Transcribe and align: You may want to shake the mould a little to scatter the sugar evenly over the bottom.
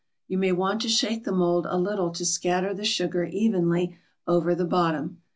You 0.27 0.39
may 0.39 0.51
want 0.51 0.81
to 0.81 0.89
shake 0.89 1.25
the 1.25 1.31
mould 1.31 1.67
a 1.69 1.77
little 1.77 2.09
to 2.09 2.25
scatter 2.25 2.73
the 2.73 2.83
sugar 2.85 3.25
evenly 3.25 3.99
over 4.25 4.55
the 4.55 4.65
bottom. 4.65 5.21